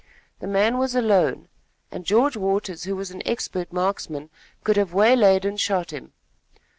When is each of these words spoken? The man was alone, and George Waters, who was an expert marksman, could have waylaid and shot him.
The 0.39 0.47
man 0.47 0.79
was 0.79 0.95
alone, 0.95 1.47
and 1.91 2.03
George 2.03 2.35
Waters, 2.35 2.85
who 2.85 2.95
was 2.95 3.11
an 3.11 3.21
expert 3.23 3.71
marksman, 3.71 4.31
could 4.63 4.75
have 4.77 4.95
waylaid 4.95 5.45
and 5.45 5.59
shot 5.61 5.93
him. 5.93 6.11